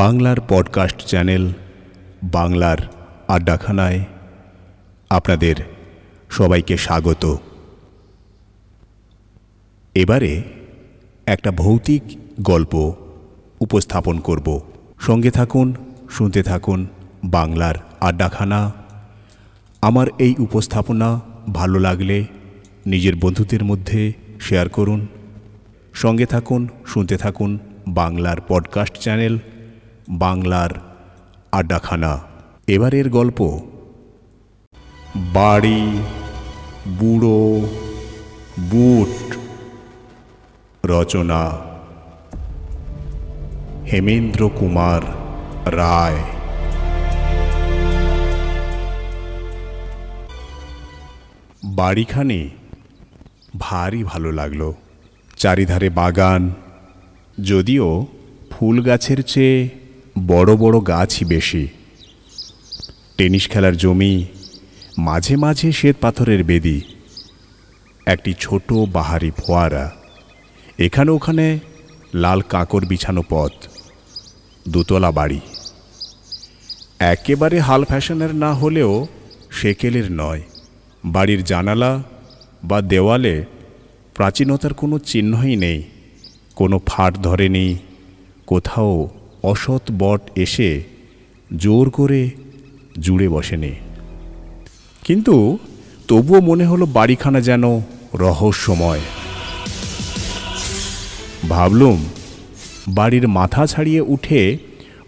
[0.00, 1.52] বাংলার podcast channel
[2.22, 2.76] বাংলার
[3.28, 4.04] আড্ডাখানায়
[5.10, 5.54] আপনাদের
[6.30, 7.36] সবাইকে স্বাগত।
[9.94, 10.42] এবারে
[11.26, 12.02] একটা ভৌতিক
[12.40, 12.94] গল্প
[13.60, 14.60] উপস্থাপন করব।
[15.00, 15.74] সঙ্গে থাকুন,
[16.10, 16.86] শুনতে থাকুন
[17.24, 18.72] বাংলার আড্ডাখানা।
[19.82, 21.20] আমার এই উপস্থাপনা
[21.52, 22.24] ভালো লাগলে
[22.86, 25.06] নিজের বন্ধুদের মধ্যে শেয়ার করুন।
[25.94, 27.58] সঙ্গে থাকুন, শুনতে থাকুন
[27.88, 29.38] বাংলার পডকাস্ট চ্যানেল
[30.10, 30.70] বাংলার
[31.52, 32.20] আড্ডাখানা।
[32.66, 33.60] এবারের গল্প,
[35.16, 36.02] বাড়ি,
[36.88, 37.68] বুড়ো,
[38.58, 39.36] বুট,
[40.86, 41.50] রচনা,
[43.92, 45.02] হেমেন্দ্র কুমার
[45.72, 46.18] রায়।
[51.64, 52.48] বাড়িখানে
[53.58, 54.72] ভারী ভালো লাগল।
[55.36, 56.50] চারিধারে বাগান,
[57.44, 58.06] যদিও
[58.50, 59.79] ফুল গাছের চেয়ে
[60.18, 61.68] বড় বড় গাছই বেশি।
[63.18, 64.26] টেনিস খেলার জমি,
[64.98, 66.80] মাঝে মাঝে শ্বেত পাথরের বেদি,
[68.06, 69.90] একটি ছোট বাহারি ফোয়ারা।
[70.78, 71.58] এখানে ওখানে
[72.14, 73.52] লাল কাঁকর বিছানো পথ,
[74.68, 75.40] দোতলা বাড়ি।
[76.98, 79.06] একেবারে হাল ফ্যাশনের না হলেও
[79.50, 80.42] সেকেলের নয়।
[81.04, 82.02] বাড়ির জানালা
[82.64, 83.44] বা দেওয়ালে
[84.14, 85.82] প্রাচীনতার কোনো চিহ্নই নেই,
[86.54, 87.78] কোনো ফাট ধরেনি,
[88.46, 89.08] কোথাও
[89.42, 90.82] অসৎ বট এসে
[91.56, 92.30] জোর করে
[92.98, 93.72] জুড়ে বসেনি।
[95.04, 95.58] কিন্তু
[96.08, 97.80] তবুও মনে হলো বাড়িখানা যেন
[98.14, 99.00] রহস্যময়।
[101.48, 102.04] ভাবলুম,
[102.88, 104.58] বাড়ির মাথা ছাড়িয়ে উঠে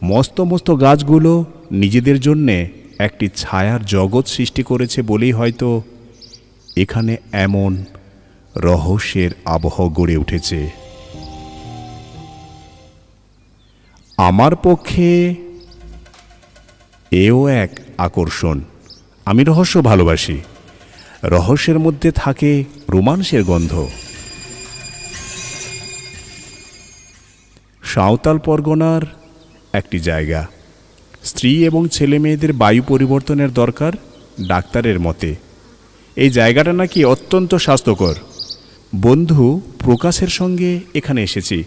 [0.03, 5.83] মস্ত মস্ত গাছগুলো নিজেদের জন্যে একটি ছায়ার জগৎ সৃষ্টি করেছে বলেই হয়তো
[6.77, 7.85] এখানে এমন
[8.57, 10.82] রহস্যের আবহ গড়ে উঠেছে।
[14.17, 15.35] আমার পক্ষে
[17.11, 18.61] এও এক আকর্ষণ।
[19.27, 20.41] আমি রহস্য ভালোবাসি।
[21.25, 23.89] রহস্যের মধ্যে থাকে রোমান্সের গন্ধ।
[27.83, 29.03] সাঁওতাল পরগনার
[29.73, 30.49] একটি জায়গা।
[31.25, 33.93] স্ত্রী এবং ছেলে মেয়েদের বায়ু পরিবর্তনের দরকার
[34.47, 35.35] ডাক্তারের মতে।
[36.17, 38.15] এই জায়গাটা নাকি অত্যন্ত স্বাস্থ্যকর।
[38.97, 41.65] বন্ধু প্রকাশের সঙ্গে এখানে এসেছি।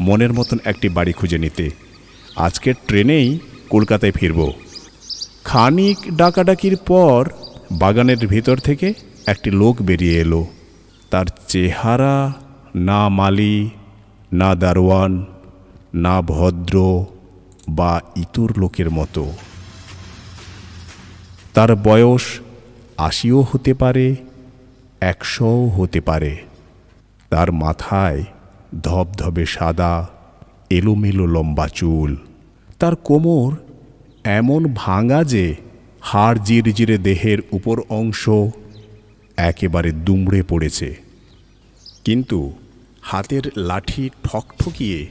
[0.00, 1.85] মনের মতন একটি বাড়ি খুঁজে নিতে।
[2.36, 3.38] আজকের ট্রেনেই
[3.70, 4.52] কলকাতায় ফিরব।
[5.44, 7.28] খানিক ডাকাডাকির পর
[7.72, 8.94] বাগানের ভিতর থেকে
[9.26, 10.46] একটি লোক বেরিয়ে এলো।
[11.10, 12.32] তার চেহারা
[12.74, 13.70] না মালি,
[14.32, 15.24] না দারোয়ান,
[15.94, 17.04] না ভদ্র
[17.68, 19.32] বা ইতর লোকের মতো।
[21.54, 22.22] তার বয়স
[22.96, 24.16] আশিও হতে পারে,
[25.00, 26.36] একশোও হতে পারে।
[27.30, 28.24] তার মাথায়
[28.82, 30.08] ধবধবে সাদা
[30.70, 32.16] এলোমেলো লম্বা চুল।
[32.78, 33.56] তার কোমর
[34.24, 35.56] এমন ভাঙা যে
[36.00, 38.28] হাড় জিরজিরে দেহের উপর অংশ
[39.36, 40.96] একেবারে দুমড়ে পড়েছে।
[42.04, 42.52] কিন্তু
[43.02, 45.06] হাতের লাঠি ঠকঠকিয়ে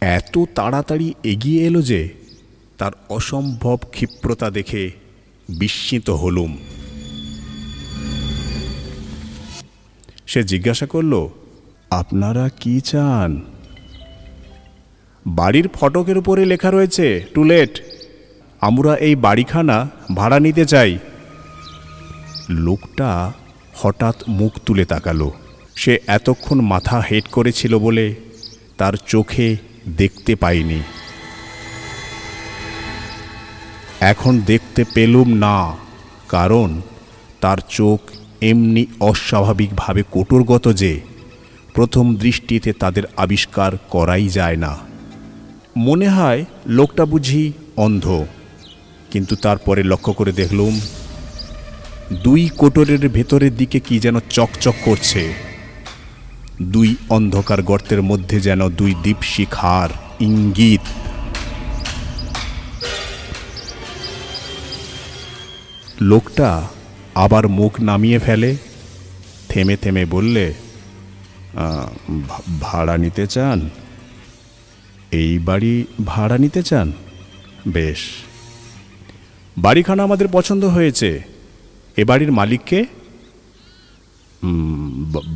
[0.00, 2.08] এত তাড়াতাড়ি এগিয়ে এলো যে
[2.78, 4.90] তার অসম্ভব ক্ষিপ্রতা দেখে
[5.48, 6.56] বিস্মিত হলুম।
[10.26, 11.28] সে জিজ্ঞাসা করল,
[11.90, 13.42] আপনারা কি চান?
[15.28, 17.80] বাড়ির ফটকের উপরে লেখা রয়েছে টুলেট
[18.60, 20.98] আমরা এই বাড়িখানা ভাড়া নিতে চাই।
[22.50, 23.32] লোকটা
[23.74, 25.32] হঠাৎ মুখ তুলে তাকালো।
[25.74, 28.14] সে এতক্ষণ মাথা হেট করেছিল বলে
[28.78, 29.56] তার চোখে
[29.88, 30.80] দেখতে পাইনি।
[34.00, 35.76] এখন দেখতে পেলুম না,
[36.28, 36.80] কারণ
[37.40, 38.00] তার চোখ
[38.42, 41.00] এমনি অস্বাভাবিকভাবে কটুরগত যে,
[41.74, 44.87] প্রথম দৃষ্টিতে তাদের আবিষ্কার করাই যায় না।
[45.86, 48.06] মনে হয় লোকটা বুঝি অন্ধ।
[49.12, 50.74] কিন্তু তারপরে লক্ষ্য করে দেখলুম,
[52.24, 55.22] দুই কোটরের ভেতরের দিকে কি যেন চকচক করছে।
[56.62, 59.90] দুই অন্ধকার গর্তের মধ্যে যেন দুই দীপশিখার
[60.20, 60.84] ইঙ্গিত।
[66.00, 66.50] লোকটা
[67.14, 68.50] আবার মুখ নামিয়ে ফেলে,
[69.48, 70.44] থেমে থেমে বললে
[72.60, 73.58] ভাড়া নিতে চান?
[75.12, 76.92] এই বাড়ি ভাড়া নিতে চান?
[77.68, 77.98] বেশ।
[79.58, 81.22] বাড়িখানা আমাদের পছন্দ হয়েছে।
[81.96, 82.84] এ বাড়ির মালিককে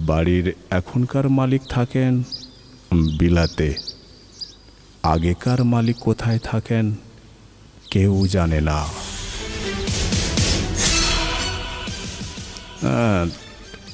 [0.06, 2.22] বাড়ির এখনকার মালিক থাকেন
[3.18, 3.74] বিলাতে।
[5.02, 6.94] আগেকার মালিক কোথায় থাকেন
[7.90, 8.78] কেউ জানে না।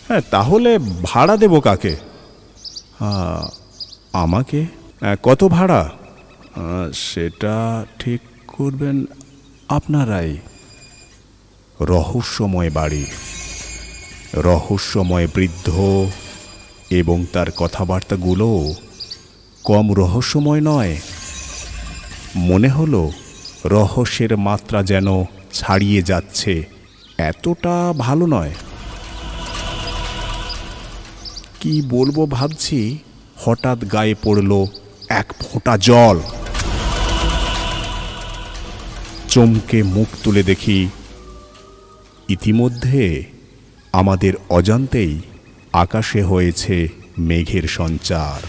[0.09, 1.97] হ্যাঁ তাহলে ভাড়া দেব কাকে?
[4.13, 4.67] আমাকে?
[5.03, 5.91] কত ভাড়া?
[6.95, 9.07] সেটা ঠিক করবেন
[9.69, 10.39] আপনারাই।
[11.81, 13.07] রহস্যময় বাড়ি।
[14.35, 15.69] রহস্যময় বৃদ্ধ
[16.91, 18.75] এবং তার কথাবার্তাগুলো
[19.65, 20.97] কম রহস্যময় নয়।
[22.37, 23.11] মনে হলো
[23.65, 26.67] রহস্যের মাত্রা যেন ছাড়িয়ে যাচ্ছে,
[27.19, 28.55] এতটা ভালো নয়।
[31.61, 32.99] কি বলব ভাবছি,
[33.37, 34.67] হঠাৎ গায়ে পড়ল
[35.09, 36.21] এক ফোঁটা জল।
[39.29, 40.89] চমকে মুখ তুলে দেখি
[42.29, 43.25] ইতিমধ্যে
[43.93, 45.21] আমাদের অজান্তেই
[45.73, 46.89] আকাশে হয়েছে
[47.19, 48.47] মেঘের সঞ্চার।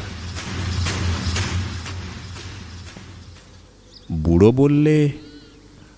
[4.12, 5.12] বুড়ো বললে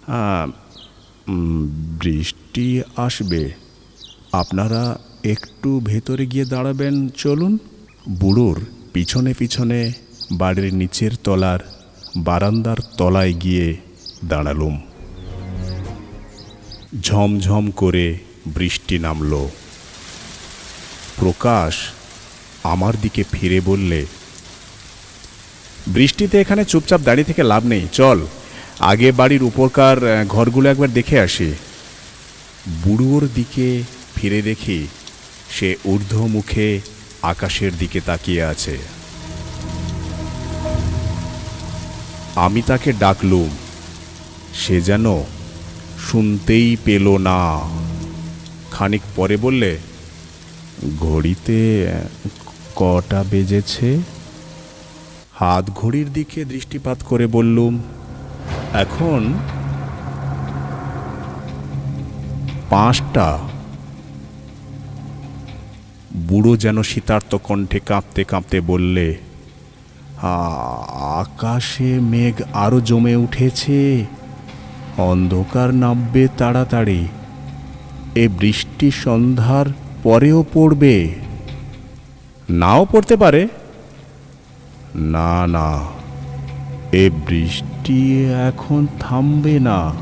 [0.08, 0.50] "আহ,
[2.02, 3.52] বৃষ্টি আসবে।
[4.32, 7.58] আপনারা একটু ভেতরে গিয়ে দাঁড়াবেন চলুন।
[8.10, 9.92] বুড়োর পিছনে পিছনে
[10.32, 11.60] বাড়ির নিচের তলার
[12.18, 13.78] বারান্দার তলায় গিয়ে
[14.26, 14.82] দাঁড়ালুম।
[17.02, 18.18] ঝমঝম করে
[18.48, 19.48] বৃষ্টি নামল।
[21.18, 21.74] প্রকাশ
[22.64, 24.06] আমার দিকে ফিরে বললে,
[25.88, 28.28] বৃষ্টিতে এখানে চুপচাপ দাঁড়িয়ে থেকে লাভ নেই, চল,
[28.80, 29.98] আগে বাড়ির উপরকার
[30.28, 31.54] ঘরগুলো একবার দেখে আসি।
[32.84, 33.84] বুড়োর দিকে
[34.16, 34.88] ফিরে দেখি,
[35.50, 36.82] সে ঊর্ধ্ব মুখে
[37.22, 38.78] আকাশের দিকে তাকিয়ে আছে।
[42.36, 43.50] আমি তাকে ডাকলুম।
[44.54, 45.24] সে যেন
[46.12, 47.60] শুনতেই পেল না।
[48.72, 49.78] খানিক পরে বললে,
[51.00, 51.88] ঘড়িতে
[52.76, 54.00] কটা বেজেছে?
[55.34, 57.82] হাত ঘড়ির দিকে দৃষ্টিপাত করে বললুম,
[58.74, 59.34] এখন
[62.70, 63.40] পাঁচটা।
[66.16, 69.31] বুড়ো যেন শীতার্ত কণ্ঠে কাঁপতে কাঁপতে বললে "আ-
[70.22, 74.06] আকাশে মেঘ আরও জমে উঠেছে।
[74.98, 77.08] অন্ধকার নামবে তাড়াতাড়ি।
[78.16, 79.66] এ বৃষ্টি সন্ধ্যার
[80.04, 81.16] পরেও পড়বে।
[82.50, 83.48] নাও পড়তে পারে।
[84.96, 85.80] না না,
[86.92, 89.94] এ বৃষ্টি এখন থামবে না।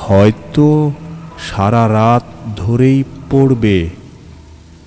[0.00, 0.92] হয়তো
[1.38, 2.22] সারা রাত
[2.56, 3.90] ধরেই পড়বে।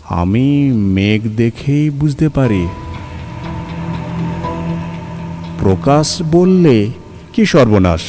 [0.09, 2.67] আমি মেঘ দেখেই বুঝতে পারি।
[5.67, 6.91] প্রকাশ বললে,
[7.33, 8.01] কি সর্বনাশ!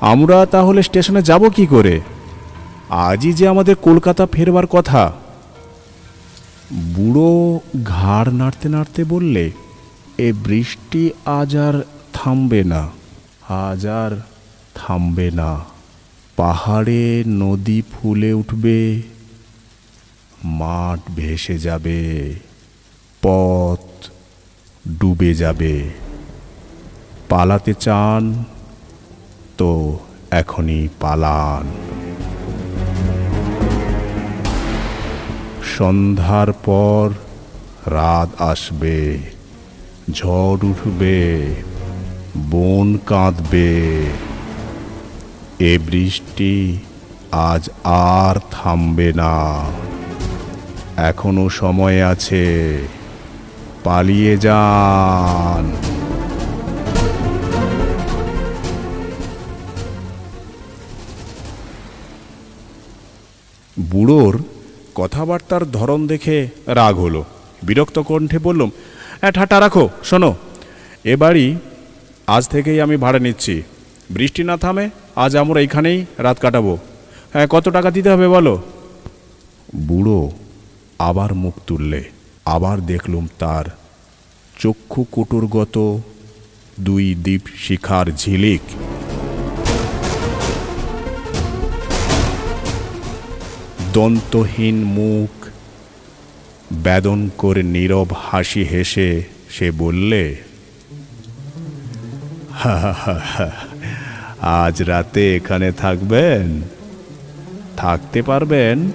[0.00, 2.00] আমরা তাহলে স্টেশনে যাব কি করে?
[2.90, 5.12] আজই যে আমাদের কলকাতা ফেরবার কথা।
[6.94, 9.50] বুড়ো ঘাড় নাড়তে নাড়তে বললে,
[10.18, 11.82] এ বৃষ্টি আজ আর
[12.12, 12.88] থামবে না,
[13.48, 14.12] আজ আর
[14.74, 15.64] থামবে না।
[16.36, 19.02] পাহাড়ে নদী ফুলে উঠবে,
[20.44, 22.34] মাঠ ভেসে যাবে,
[23.22, 24.10] পথ
[25.00, 26.07] ডুবে যাবে।
[27.28, 28.44] পালাতে চান,
[29.58, 29.98] তো
[30.30, 31.64] এখনই পালান।
[35.76, 37.10] সন্ধ্যার পর
[37.90, 39.18] রাত আসবে,
[40.12, 41.54] ঝড় উঠবে,
[42.50, 44.04] বন কাঁদবে।
[45.58, 46.78] এ বৃষ্টি
[47.32, 49.64] আজ আর থামবে না।
[50.96, 52.46] এখনও সময় আছে,
[53.84, 55.87] পালিয়ে যান।
[63.90, 64.34] বুড়োর
[64.98, 66.36] কথাবার্তার ধরন দেখে
[66.78, 67.22] রাগ হলো।
[67.66, 68.70] বিরক্ত কণ্ঠে বললুম
[69.20, 70.30] হ্যাঁ ঠাটা রাখো, শোনো।
[71.12, 71.46] এ বাড়ি
[72.36, 73.54] আজ থেকেই আমি ভাড়া নিচ্ছি।
[74.14, 74.84] বৃষ্টি না থামে,
[75.24, 76.74] আজ আমরা এইখানেই রাত কাটাবো।
[77.32, 78.54] হ্যাঁ কত টাকা দিতে হবে বলো?
[79.88, 80.20] বুড়ো
[81.08, 82.00] আবার মুখ তুললে,
[82.54, 83.66] আবার দেখলুম তার
[84.62, 85.76] চক্ষু কুটুরগত
[86.86, 88.64] দুই দ্বীপ শিখার ঝিলিক।
[93.92, 95.46] দন্তহীন মুখ
[96.72, 100.36] বেদন করে নীরব হাসি হেসে সে বললে
[102.52, 103.50] "হা হা হা হা,
[104.40, 106.62] আজ রাতে এখানে থাকবেন?
[107.76, 108.90] থাকতে পারবেন?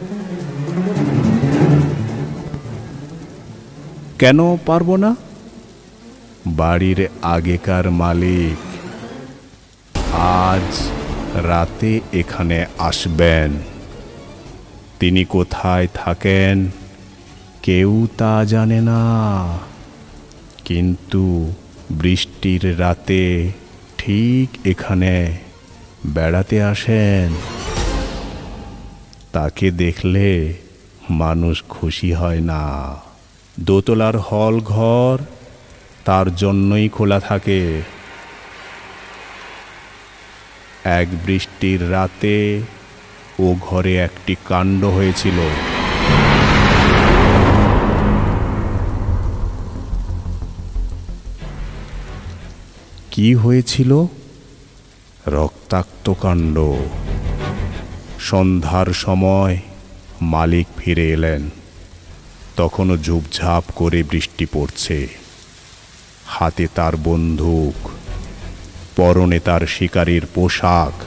[4.20, 5.16] কেন পারব না?
[6.48, 8.58] বাড়ির আগেকার মালিক
[10.14, 10.90] আজ
[11.48, 13.73] রাতে এখানে আসবেন।
[15.04, 16.70] তিনি কোথায় থাকেন?
[17.64, 19.60] কেউ তা জানে না।
[20.66, 21.54] কিন্তু
[21.92, 23.52] বৃষ্টির রাতে
[23.98, 25.38] ঠিক এখানে
[26.06, 27.34] বেড়াতে আসেন।
[29.32, 30.54] তাকে দেখলে
[31.10, 32.96] মানুষ খুশি হয় না।
[33.60, 35.18] দোতলার হল ঘর
[36.06, 37.82] তার জন্যই খোলা থাকে।
[40.84, 42.62] এক বৃষ্টির রাতে
[43.40, 45.50] ও ঘরে একটি কাণ্ড হয়েছিল।
[53.12, 54.06] কি হয়েছিল?
[55.28, 56.60] রক্তাক্ত কাণ্ড।
[58.20, 59.58] সন্ধ্যার সময়
[60.22, 61.50] মালিক ফিরে এলেন।
[62.56, 65.08] তখনও ঝুপঝাপ করে বৃষ্টি পড়ছে।
[66.28, 67.90] হাতে তার বন্দুক,
[68.96, 71.04] পরনে তার শিকারীর পোশাক।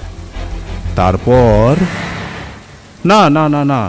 [0.97, 1.77] তারপর
[3.11, 3.83] না না না না।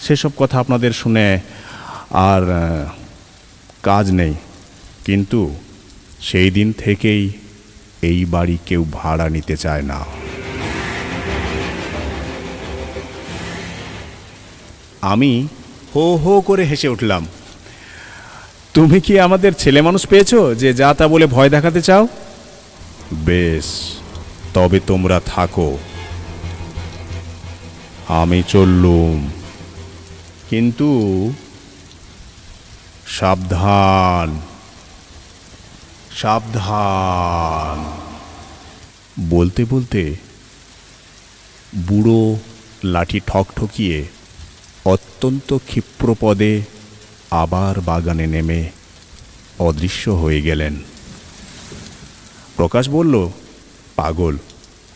[0.00, 1.26] সেসব কথা আপনাদের শুনে
[2.10, 2.42] আর
[3.82, 4.34] কাজ নেই।
[5.04, 5.40] কিন্তু
[6.20, 7.22] সেই দিন থেকেই
[8.02, 9.98] এই বাড়ি কেউ ভাড়া নিতে চায় না।
[15.02, 15.32] আমি
[15.94, 17.26] হো হো করে হেসে উঠলাম।
[18.74, 22.04] তুমি কি আমাদের ছেলে মানুষ পেয়েছ যে যা তা বলে ভয় দেখাতে চাও?
[23.12, 23.66] বেশ,
[24.54, 25.78] তবে তোমরা থাকো।
[28.08, 29.30] আমি চললুম।
[30.50, 30.88] কিন্তু
[33.06, 34.40] সাবধান
[36.16, 38.00] সাবধান।
[39.28, 40.16] বলতে বলতে
[41.74, 42.36] বুড়ো
[42.84, 44.06] লাঠি ঠকঠকিয়ে
[44.84, 46.62] অত্যন্ত ক্ষিপ্রপদে
[47.30, 48.70] আবার বাগানে নেমে
[49.58, 50.76] অদৃশ্য হয়ে গেলেন।
[52.56, 53.28] প্রকাশ বলল,
[53.96, 54.36] পাগল,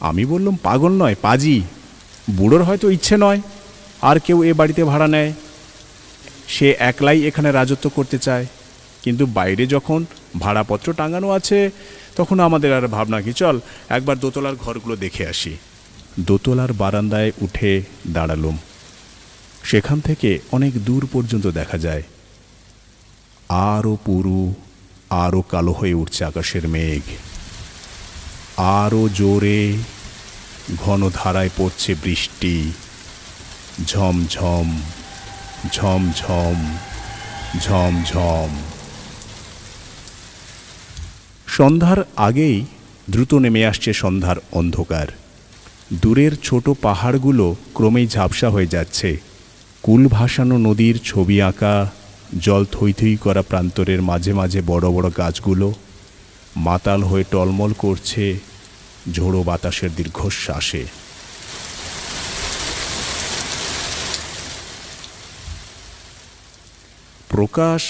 [0.01, 1.63] আমি বললাম পাগল নয়, পাজি।
[2.29, 3.41] বুড়োর হয়তো ইচ্ছে নয়,
[4.03, 5.33] আর কেউ এ বাড়িতে ভাড়া নেয়।
[6.55, 8.47] সে একলাই এখানে রাজত্ব করতে চায়,
[9.03, 10.01] কিন্তু বাইরে যখন
[10.39, 11.71] ভাড়াপত্র টাঙানো আছে,
[12.17, 13.57] তখন আমাদের আর ভাবনা কি, চল
[13.89, 15.57] একবার দোতলার ঘরগুলো দেখে আসি।
[16.21, 18.57] দোতলার বারান্দায় উঠে দাঁড়ালুম।
[19.65, 22.03] সেখান থেকে অনেক দূর পর্যন্ত দেখা যায়।
[23.49, 24.55] আরও পুরু
[25.11, 27.05] আরও কালো হয়ে উঠছে আকাশের মেঘ।
[28.57, 29.61] আরও জোরে
[30.77, 32.73] ঘন ধারায় পড়ছে বৃষ্টি।
[33.87, 34.81] ঝমঝম
[35.73, 36.59] ঝমঝম
[37.61, 38.51] ঝমঝম
[41.47, 42.65] সন্ধ্যার আগেই
[43.11, 45.09] দ্রুত নেমে আসছে সন্ধ্যার অন্ধকার।
[45.93, 49.17] দূরের ছোট পাহাড়গুলো ক্রমেই ঝাপসা হয়ে যাচ্ছে।
[49.83, 51.91] কুল ভাসানো নদীর ছবি আঁকা,
[52.41, 55.73] জল থই থই করা প্রান্তরের মাঝে মাঝে বড় বড় গাছগুলো,
[56.57, 58.39] মাতাল হয়ে টলমল করছে
[59.13, 60.85] ঝোড়ো বাতাসের দীর্ঘশ্বাসে।
[67.29, 67.83] প্রকাশ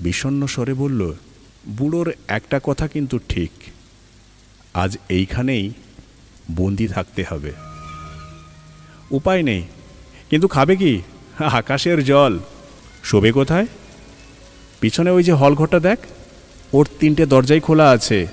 [0.00, 1.00] বিষণ্ণ স্বরে বলল,
[1.68, 3.50] বুড়োর একটা কথা কিন্তু ঠিক।
[4.74, 5.72] আজ এইখানেই
[6.50, 7.52] বন্দি থাকতে হবে।
[9.10, 9.62] উপায় নেই,
[10.30, 10.92] কিন্তু খাবে কি?
[11.60, 12.38] আকাশের জল।
[13.04, 13.66] শোবে কোথায়?
[14.80, 15.98] পিছনে ওই যে হলঘরটা দেখ,
[16.72, 18.26] ওর তিনটে দরজাই খোলা আছে।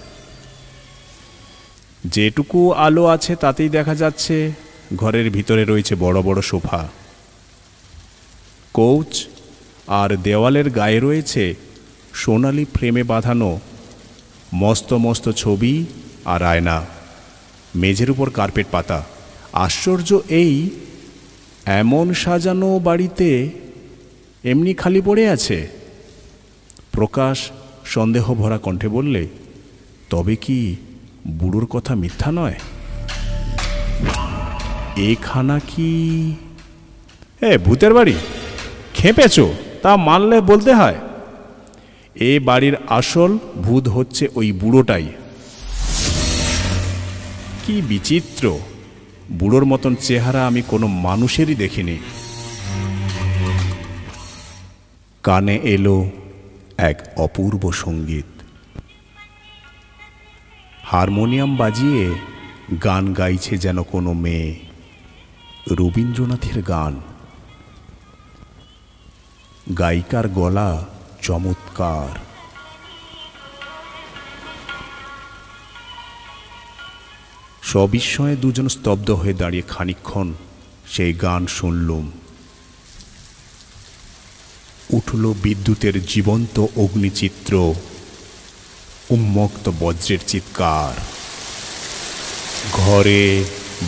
[2.13, 4.51] যেটুকু আলো আছে তাতেই দেখা যাচ্ছে
[4.95, 6.87] ঘরের ভিতরে রয়েছে বড় বড় সোফা।
[8.73, 9.27] কৌচ
[9.87, 11.55] আর দেওয়ালের গায়ে রয়েছে
[12.13, 13.59] সোনালি ফ্রেমে বাঁধানো
[14.53, 15.85] মস্ত মস্ত ছবি
[16.25, 16.85] আর আয়না।
[17.75, 19.03] মেঝের উপর কার্পেট পাতা।
[19.53, 20.69] আশ্চর্য এই
[21.65, 23.49] এমন সাজানো বাড়িতে
[24.43, 25.67] এমনি খালি পড়ে আছে?
[26.91, 27.51] প্রকাশ
[27.85, 29.27] সন্দেহ ভরা কণ্ঠে বললে,
[30.09, 30.75] তবে কি
[31.27, 32.53] বুড়োর কথা মিথ্যা নয়?
[34.97, 36.35] এখানা কি?
[37.41, 38.13] এ, ভূতের বাড়ি।
[38.93, 40.95] খেপেছো, তা মানলে বলতে হয়।
[42.15, 45.07] এ বাড়ির আসল ভূত হচ্ছে ওই বুড়োটাই।
[47.65, 48.59] কি বিচিত্র।
[49.31, 51.97] বুড়োর মতন চেহারা আমি কোনো মানুষেরই দেখিনি।
[55.23, 56.09] কানে এলো
[56.77, 58.34] এক অপূর্ব সংগীত।
[60.87, 62.15] হারমোনিয়াম বাজিয়ে
[62.83, 64.59] গান গাইছে যেন কোনো মেয়ে।
[65.71, 67.01] রবীন্দ্রনাথের গান।
[69.79, 70.85] গায়িকার গলা
[71.21, 72.17] চমৎকার।
[77.63, 80.33] সবিস্ময়ে দুজন স্তব্ধ হয়ে দাঁড়িয়ে খানিক্ষণ
[80.87, 82.11] সেই গান শুনলুম।
[84.89, 87.73] উঠল বিদ্যুতের জীবন্ত অগ্নিচিত্র।
[89.09, 90.99] উন্মুক্ত বজ্রের চিৎকার।
[92.73, 93.43] ঘরে,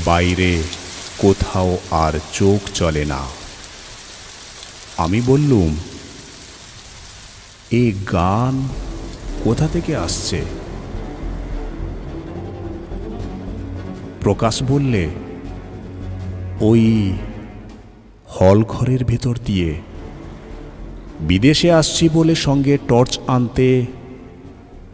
[0.06, 0.64] বাইরে,
[1.18, 3.26] কোথাও আর চোখ চলে না।
[4.98, 5.78] আমি বললুম,
[7.72, 8.68] এ গান
[9.44, 10.42] কোথা থেকে আসছে?
[14.22, 15.10] প্রকাশ বললে,
[16.62, 17.14] ওই
[18.28, 19.82] হল ঘরের ভেতর দিয়ে।
[21.20, 23.86] বিদেশে আসছি বলে সঙ্গে টর্চ আনতে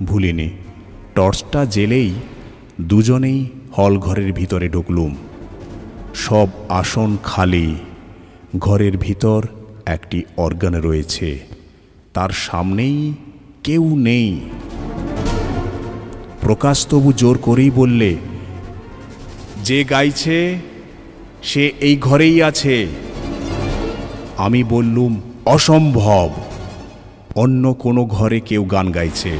[0.05, 0.49] ভুলিনি।
[1.15, 2.13] টর্চটা জেলেই
[2.81, 3.45] দুজনেই
[3.77, 5.15] হল ঘরের ভিতরে ঢুকলুম।
[6.15, 7.75] সব আসন খালি,
[8.57, 9.47] ঘরের ভিতর
[9.85, 11.39] একটি অর্গান রয়েছে।
[12.13, 13.13] তার সামনেই
[13.63, 14.39] কেউ নেই।
[16.41, 18.15] প্রকাশ তবু জোর করেই বললে,
[19.63, 20.55] যে গাইছে,
[21.43, 22.87] সে এই ঘরেই আছে।
[24.37, 26.29] আমি বললুম, অসম্ভব।
[27.35, 29.31] অন্য কোনো ঘরে কেউ গান গাইছে।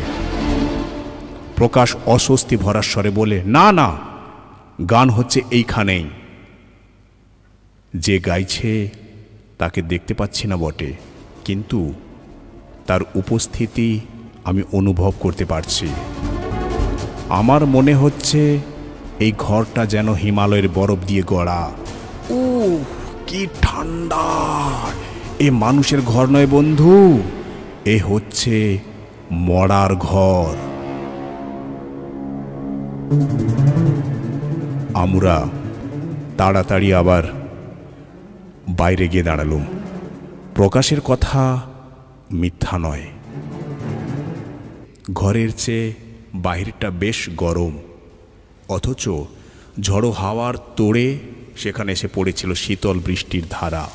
[1.56, 3.98] প্রকাশ অস্বস্তি ভরার স্বরে বলে, না না,
[4.90, 6.10] গান হচ্ছে এইখানেই।
[7.94, 8.90] যে গাইছে
[9.58, 10.94] তাকে দেখতে পাচ্ছি না বটে,
[11.46, 11.94] কিন্তু
[12.88, 14.00] তার উপস্থিতি
[14.44, 15.88] আমি অনুভব করতে পারছি।
[17.30, 18.60] আমার মনে হচ্ছে
[19.20, 21.72] এই ঘরটা যেন হিমালয়ের বরফ দিয়ে গড়া।
[22.30, 22.42] ও
[23.28, 24.26] কি ঠান্ডা!
[25.40, 27.22] এ মানুষের ঘর নয় বন্ধু,
[27.86, 28.78] এ হচ্ছে
[29.32, 30.73] মরার ঘর।
[34.94, 35.46] আমরা
[36.38, 37.24] তাড়াতাড়ি আবার
[38.70, 39.66] বাইরে গিয়ে দাঁড়ালুম।
[40.56, 41.62] প্রকাশের কথা
[42.32, 43.04] মিথ্যা নয়।
[45.14, 45.94] ঘরের চেয়ে
[46.36, 47.78] বাহিরটা বেশ গরম।
[48.70, 49.10] অথচ
[49.82, 51.20] ঝড়ো হাওয়ার তোড়ে
[51.58, 53.90] সেখানে এসে পড়েছিল শীতল বৃষ্টির ধারা।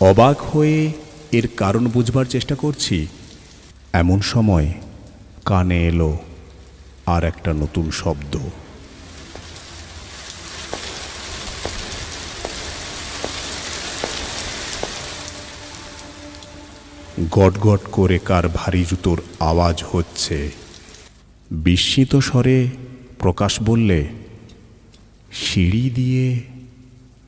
[0.00, 0.92] অবাক হয়ে
[1.32, 3.06] এর কারণ বুঝবার চেষ্টা করছি।
[3.92, 4.72] এমন সময়
[5.44, 6.18] কানে এলো
[7.06, 8.38] আর একটা নতুন শব্দ।
[17.30, 20.50] গটগট করে কার ভারী জুতোর আওয়াজ হচ্ছে।
[21.50, 22.68] বিস্মিত স্বরে
[23.18, 24.08] প্রকাশ বললে,
[25.32, 26.42] সিঁড়ি দিয়ে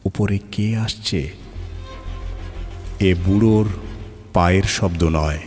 [0.05, 1.33] উপরে কে আসছে?
[3.01, 3.69] এ বুড়োর
[4.33, 5.39] পায়ের শব্দ নয়।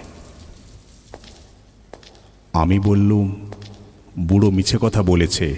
[2.53, 3.50] আমি বললুম
[4.21, 5.55] বুড়ো মিছে কথা বলেছে।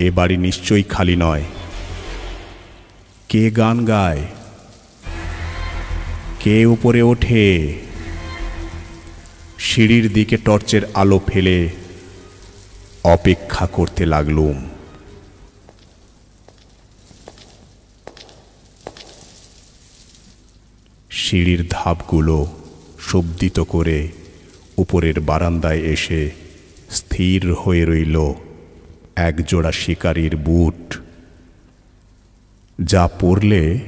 [0.00, 1.44] এ বাড়ি নিশ্চয়ই খালি নয়।
[3.28, 4.22] কে গান গায়?
[6.40, 7.74] কে উপরে ওঠে?
[9.58, 11.68] সিঁড়ির দিকে টর্চের আলো ফেলে
[13.04, 14.64] অপেক্ষা করতে লাগলুম।
[21.10, 22.46] সিঁড়ির ধাপগুলো
[23.00, 24.08] শব্দিত করে
[24.76, 26.43] উপরের বারান্দায় এসে
[26.90, 28.32] স্থির হয়ে রইল
[29.16, 30.98] একজোড়া শিকারীর বুট।
[32.84, 33.80] যা পরলে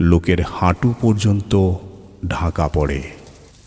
[0.00, 1.74] লোকের হাঁটু পর্যন্ত
[2.28, 3.02] ঢাকা পড়ে।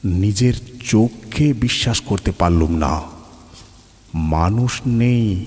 [0.05, 0.53] নিজের
[0.89, 3.01] চোখকে বিশ্বাস করতে পারলুম না।
[4.15, 5.45] মানুষ নেই,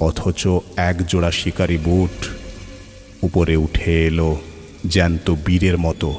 [0.00, 2.26] অথচ একজোড়া শিকারী বুট
[3.22, 4.36] উপরে উঠে এলো
[4.88, 6.14] জ্যান্ত বীরের মতো।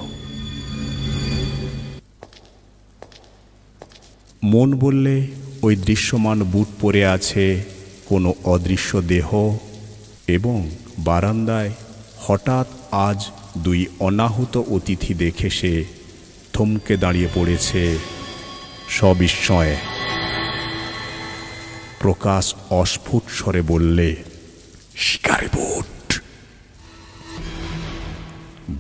[4.44, 5.28] মন বললে
[5.64, 7.64] ওই দৃশ্যমান বুট পরে আছে
[8.06, 9.58] কোনো অদৃশ্য দেহ
[10.28, 10.70] এবং
[11.00, 11.72] বারান্দায়
[12.18, 15.86] হঠাৎ আজ দুই অনাহুত অতিথি দেখে সে
[16.54, 17.98] থমকে দাঁড়িয়ে পড়েছে
[18.90, 19.76] সবিস্ময়ে।
[22.00, 24.16] প্রকাশ অস্ফুট স্বরে বললে,
[24.96, 26.22] শিকারে বুট!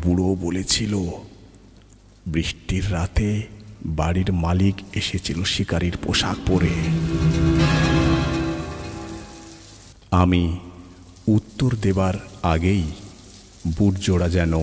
[0.04, 0.94] বুড়ো বলেছিল,
[2.28, 6.70] বৃষ্টির রাতে বাড়ির মালিক এসেছিল শিকারীর পোশাক পরে।
[10.12, 10.58] আমি
[11.28, 12.14] উত্তর দেবার
[12.44, 12.84] আগেই
[13.78, 14.54] বুটজোড়া যেন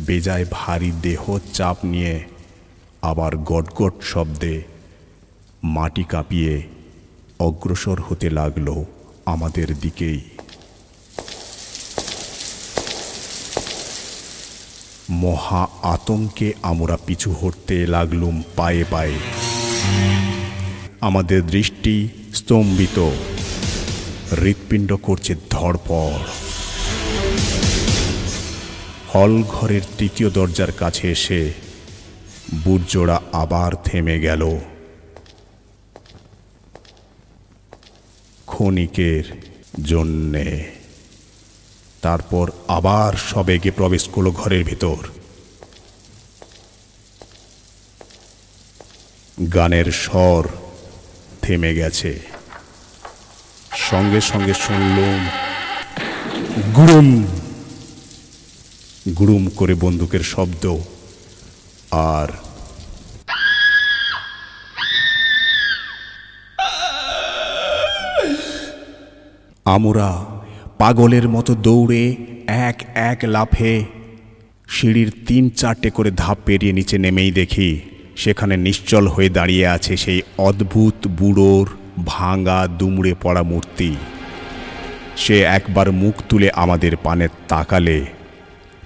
[0.00, 2.24] বেজায় ভারী দেহ চাপ নিয়ে
[3.02, 4.62] আবার গটগট শব্দে
[5.64, 6.62] মাটি কাঁপিয়ে
[7.38, 8.84] অগ্রসর হতে লাগল
[9.26, 10.20] আমাদের দিকেই।
[15.18, 19.12] মহা আতঙ্কে আমরা পিছু হটতে লাগলুম পায়ে পায়ে।
[21.00, 23.10] আমাদের দৃষ্টি স্তম্ভিত।
[24.42, 26.24] হৃৎপিণ্ড করছে ধড়পড়।
[29.14, 31.52] হল ঘরের তৃতীয় দরজার কাছে এসে
[32.64, 34.58] বুটজোড়া আবার থেমে গেল।
[38.46, 39.24] ক্ষণিকের
[39.84, 40.77] জন্যে।
[42.08, 44.98] তারপর আবার সবেগে প্রবেশ করল ঘরের ভিতর।
[49.54, 50.42] গানের স্বর
[51.42, 52.12] থেমে গেছে।
[53.90, 55.20] সঙ্গে সঙ্গে শুনলুম
[56.76, 57.08] গুড়ুম।
[59.18, 60.64] গুড়ুম করে বন্দুকের শব্দ
[61.90, 62.28] আর
[69.64, 70.37] আমরা
[70.80, 72.04] পাগলের মতো দৌড়ে
[72.68, 72.78] এক
[73.10, 73.74] এক লাফে।
[74.68, 77.70] সিঁড়ির তিন চারটে করে ধাপ পেরিয়ে নিচে নেমেই দেখি,
[78.16, 81.66] সেখানে নিশ্চল হয়ে দাঁড়িয়ে আছে সেই অদ্ভুত বুড়োর
[82.06, 83.90] ভাঙা দুমড়ে পড়া মূর্তি।
[85.16, 87.98] সে একবার মুখ তুলে আমাদের পানে তাকালে,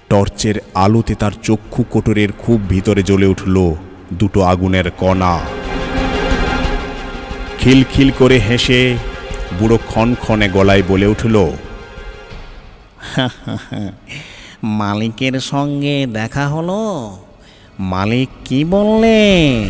[0.08, 3.56] টর্চের আলোতে তার চক্ষু কোটরের খুব ভিতরে জ্বলে উঠল
[4.12, 5.34] দুটো আগুনের কণা।
[7.60, 8.80] খিলখিল করে হেসে
[9.58, 11.36] বুড়ো ক্ষণক্ষণে গলায় বলে উঠল
[14.62, 17.10] মালিকের সঙ্গে দেখা হলো।
[17.78, 19.64] মালিক কি বললে?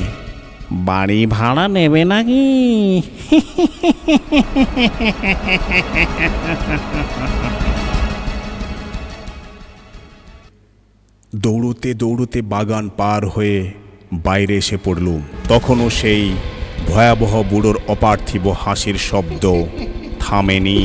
[0.73, 3.03] বাড়ি ভাড়া নেবে নাকি?
[11.35, 13.73] দৌড়তে দৌড়তে বাগান পার হয়ে
[14.13, 16.33] বাইরে এসে পড়লুম। তখনও সেই
[16.89, 19.65] ভয়াবহ বুড়োর অপার্থিব হাসির শব্দ।
[20.24, 20.80] থামেনি